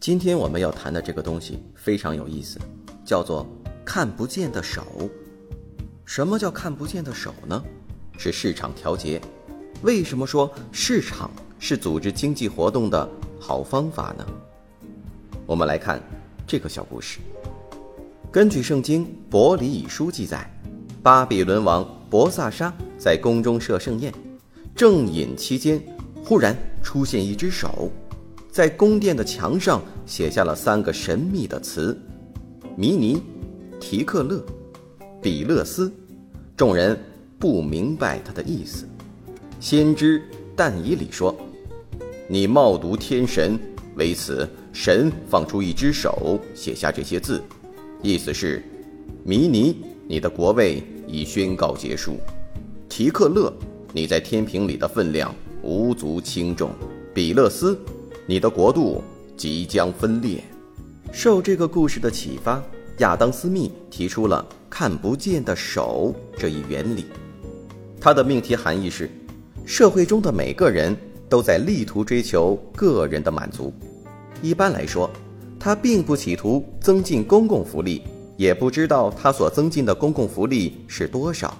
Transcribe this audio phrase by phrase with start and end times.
[0.00, 2.58] 今天我们要谈的这个东西非常有意思，
[3.04, 3.46] 叫做
[3.84, 4.82] “看不见的手”。
[6.06, 7.62] 什么叫看不见的手呢？
[8.16, 9.20] 是市场调节。
[9.82, 13.06] 为什么说市场是组织经济活动的
[13.38, 14.26] 好方法呢？
[15.44, 16.02] 我们来看
[16.46, 17.18] 这个小故事。
[18.32, 20.50] 根据圣经伯里以书记载，
[21.02, 24.10] 巴比伦王伯萨沙在宫中设盛宴，
[24.74, 25.78] 正饮期间，
[26.24, 27.92] 忽然出现一只手。
[28.50, 31.96] 在宫殿的墙上写下了三个神秘的词：
[32.76, 33.22] 迷尼、
[33.80, 34.44] 提克勒、
[35.22, 35.92] 比勒斯。
[36.56, 36.98] 众人
[37.38, 38.88] 不明白他的意思。
[39.60, 40.22] 先知
[40.56, 41.34] 但以理说
[42.26, 43.58] ：“你冒读天神，
[43.94, 47.40] 为此神放出一只手，写下这些字，
[48.02, 48.62] 意思是：
[49.22, 49.76] 迷尼，
[50.08, 52.14] 你的国位已宣告结束；
[52.88, 53.52] 提克勒，
[53.92, 56.70] 你在天平里的分量无足轻重；
[57.14, 57.78] 比勒斯。”
[58.30, 59.02] 你的国度
[59.36, 60.40] 即将分裂。
[61.10, 62.62] 受这个故事的启发，
[62.98, 67.06] 亚当·斯密提出了“看不见的手”这一原理。
[68.00, 69.10] 它的命题含义是：
[69.66, 70.96] 社会中的每个人
[71.28, 73.72] 都在力图追求个人的满足。
[74.40, 75.10] 一般来说，
[75.58, 78.04] 他并不企图增进公共福利，
[78.36, 81.52] 也不知道他所增进的公共福利是多少。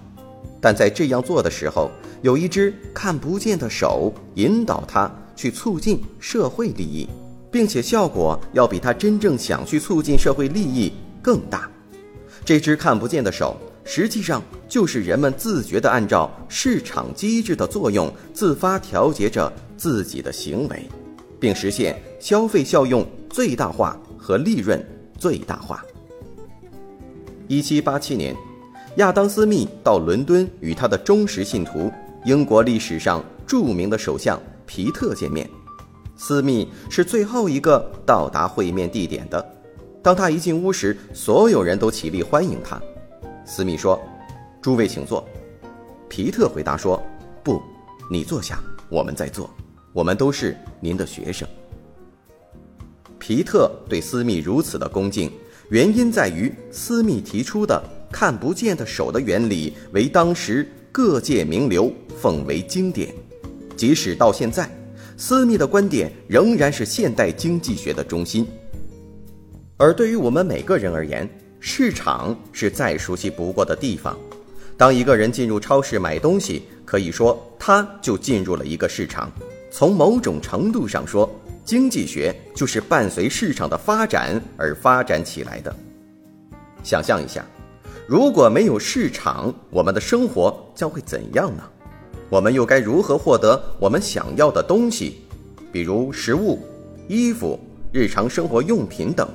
[0.60, 1.90] 但在这样做的时候，
[2.22, 5.12] 有一只看不见的手引导他。
[5.40, 7.08] 去促进社会利益，
[7.50, 11.66] 并且效果要比他真正想去促进社会利益更大。
[12.44, 20.86] 这只看不见的手，实际上就是人们自觉地按照市场机制的作用，自发调节着自己的行为，
[21.40, 24.78] 并实现消费效用最大化和利润
[25.18, 25.82] 最大化。
[27.48, 28.36] 一七八七年，
[28.96, 31.90] 亚当·斯密到伦敦与他的忠实信徒、
[32.26, 34.38] 英国历史上著名的首相。
[34.72, 35.50] 皮特见面，
[36.14, 39.44] 斯密是最后一个到达会面地点的。
[40.00, 42.80] 当他一进屋时，所有人都起立欢迎他。
[43.44, 44.00] 斯密说
[44.62, 45.26] ：“诸位请坐。”
[46.08, 47.02] 皮特回答说
[47.42, 47.60] ：“不，
[48.08, 49.50] 你坐下，我们在坐。
[49.92, 51.48] 我们都是您的学生。”
[53.18, 55.32] 皮特对斯密如此的恭敬，
[55.70, 57.82] 原因在于斯密提出的
[58.12, 63.12] “看不见的手”的原理为当时各界名流奉为经典。
[63.80, 64.68] 即使到现在，
[65.16, 68.46] 斯密的观点仍然是现代经济学的中心。
[69.78, 71.26] 而对于我们每个人而言，
[71.60, 74.14] 市场是再熟悉不过的地方。
[74.76, 79.32] 当一个人进入超市买东西，可以说他就进入了一个市场。
[79.70, 85.74] 从某种程度上说，经济学就是伴随市场的发展而发展起来的。
[86.82, 87.42] 想象一下，
[88.06, 91.62] 如果没有市场，我们的生活将会怎样呢？
[92.30, 95.20] 我们又该如何获得我们想要的东西，
[95.72, 96.60] 比如食物、
[97.08, 97.58] 衣服、
[97.92, 99.28] 日常生活用品等？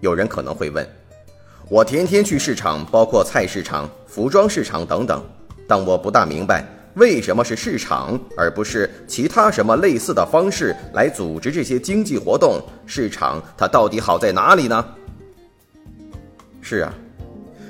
[0.00, 0.84] 有人可能会问：
[1.68, 5.24] 我天天去市场，包括菜市场、服装市场等等，
[5.68, 12.60] 但我不大明白为什么是市场而不是其他什么类似的方式来组织这些经济活动？
[12.84, 14.84] 市场它到底好在哪里呢？
[16.60, 16.92] 是啊，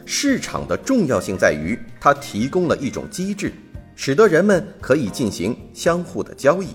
[0.06, 3.52] 市场的重要性在于它提供了一种机制。
[3.98, 6.68] 使得人们可以进行相互的交易，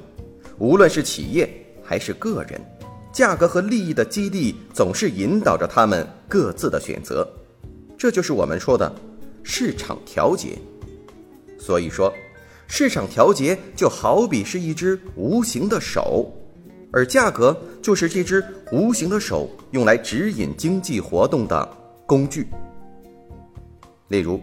[0.58, 1.48] 无论是企业
[1.84, 2.60] 还是个人，
[3.14, 7.26] 价格和利益的激励总是引导着他们各自的选择，
[7.96, 8.92] 这就是我们说的
[9.44, 10.58] 市场调节。
[11.60, 12.12] 所以说，
[12.66, 16.34] 市场调节就好比是一只无形的手，
[16.92, 21.70] 而价格就是这只无形的手用来指引经济活动的
[22.08, 22.48] 工具。
[24.08, 24.42] 例如，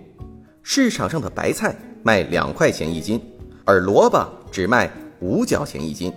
[0.62, 1.74] 市场上的白菜。
[2.02, 3.20] 卖两块钱一斤，
[3.64, 4.90] 而萝卜只卖
[5.20, 6.12] 五角钱一斤，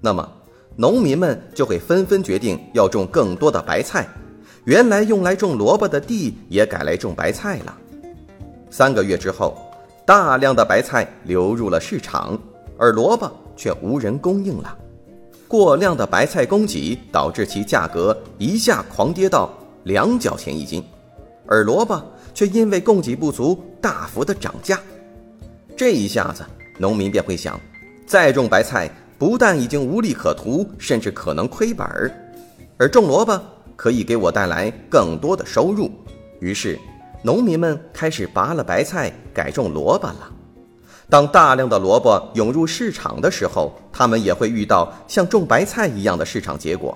[0.00, 0.28] 那么
[0.76, 4.08] 农民们就会纷纷决定要种更多的白菜，
[4.64, 7.76] 原来用来种萝卜的地也改来种白菜了。
[8.70, 9.56] 三个月之后，
[10.06, 12.38] 大量的白菜流入了市场，
[12.78, 14.76] 而萝卜却无人供应了。
[15.48, 20.84] 过量的白菜供给导致其价格一下狂跌到两角钱一斤，
[21.46, 22.00] 而萝卜
[22.32, 24.78] 却因为供给不足大幅的涨价。
[25.80, 26.44] 这一下子，
[26.76, 27.58] 农民便会想，
[28.06, 28.86] 再种白菜，
[29.16, 32.10] 不但已经无利可图，甚至可能亏本儿；
[32.76, 33.40] 而种萝卜
[33.76, 35.90] 可以给我带来更多的收入。
[36.38, 36.78] 于是，
[37.22, 40.30] 农民们开始拔了白菜，改种萝卜了。
[41.08, 46.94] 当大量的萝卜涌入市场的时候，他们也会遇到像种白菜一样的市场结果。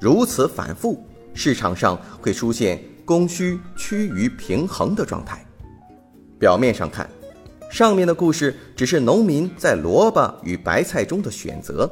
[0.00, 1.00] 如此反复，
[1.34, 5.40] 市场上会出现供需趋于平衡的状态。
[6.36, 7.08] 表面上看，
[7.74, 11.90] 上面的故事只是农民在萝卜与白菜中的选择，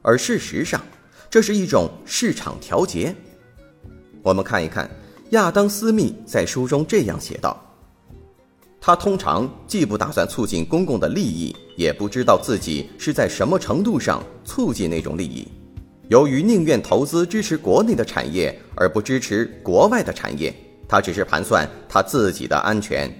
[0.00, 0.80] 而事实上，
[1.28, 3.12] 这是一种市场调节。
[4.22, 4.88] 我们看一看，
[5.30, 7.60] 亚当·斯密在书中这样写道。
[8.80, 15.48] 他通常既不打算促进公共的利益，也不知道自己是在什么程度上促进那种利益。
[16.10, 20.54] 由于宁愿投资支持国内的产业而不支持国外的产业，
[20.88, 23.12] 他只是盘算他自己的安全。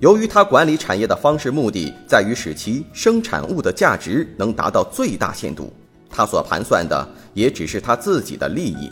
[0.00, 5.72] 由于他管理产业的方式目的在于使其生产物的价值能达到最大限度，
[6.10, 8.90] 他所盘算的也只是他自己的利益。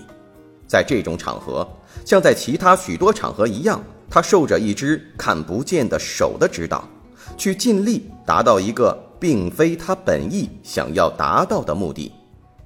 [0.67, 1.67] 在这种场合，
[2.05, 3.83] 像在其他许多场合一样。
[4.11, 6.89] 他受着一只看不见的手的指导，
[7.37, 12.13] 去尽力达到一个并非他本意想要达到的目的，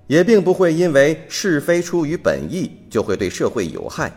[0.09, 4.13] 也并不会因为是非出于本意就会对社会有害。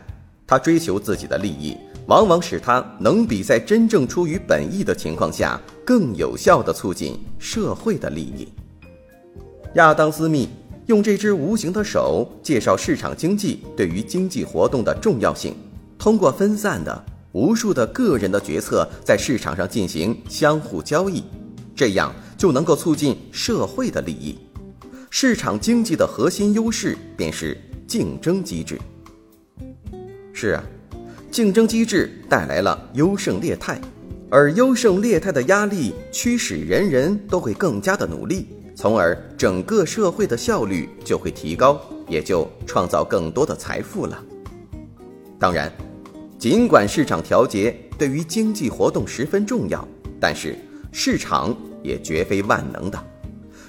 [0.45, 1.77] 他追求自己的利益，
[2.07, 8.47] 往往使它能比在真正出于本意的情况下更有效地促进社会的利益。
[9.75, 10.49] 亚当·斯密
[10.87, 15.55] 用这只无形的手介绍市场经济对于经济活动的重要性，
[15.97, 17.05] 通过分散的。
[17.33, 21.23] 无数的个人的决策在市场上进行相互交易，
[21.73, 24.37] 这样就能够促进社会的利益。
[25.09, 27.57] 市场经济的核心优势便是
[27.87, 28.77] 竞争机制。
[30.33, 30.63] 是啊，
[31.31, 33.79] 竞争机制带来了优胜劣汰，
[34.29, 44.21] 而优胜劣汰的压力驱使人人都会更加的努力，从而整个社会的效率就会提高，也就创造更多的财富了。
[45.39, 45.71] 当然。
[46.37, 49.87] 尽管市场调节对于经济活动十分重要，
[50.19, 50.55] 但是
[50.91, 52.99] 市场也绝非万能的，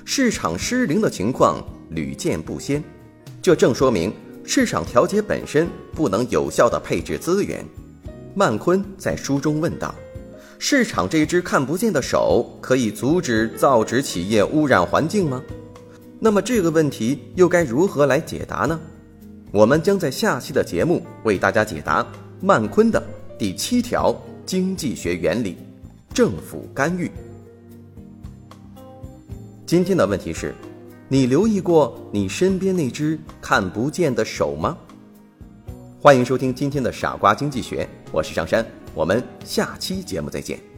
[0.07, 2.83] 市场失灵的情况屡见不鲜。
[3.43, 4.11] 这正说明
[4.45, 7.65] 市场调节本身不能有效地配置资源。
[8.35, 9.95] 曼昆在书中问道
[10.59, 15.43] ：“市场这只看不见的手可以阻止造纸企业污染环境吗？”
[16.19, 18.79] 那么这个问题又该如何来解答呢？
[19.51, 22.07] 我们将在下期的节目为大家解答。
[22.41, 23.03] 曼昆的
[23.39, 24.17] 第七条
[24.47, 25.57] 经济学原理：
[26.13, 27.11] 政府干预。
[29.67, 30.55] 今天的问题是：
[31.13, 34.75] 你留意过你身边那只看不见的手吗？
[36.01, 38.65] 欢迎收听今天的傻瓜经济学，我是张山，
[38.95, 40.72] 我们下期节目再见。